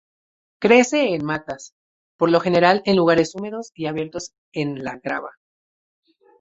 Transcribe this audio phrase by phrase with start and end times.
[0.59, 1.75] Crece en matas,
[2.17, 5.29] por lo general en lugares húmedos y abiertos en la grava.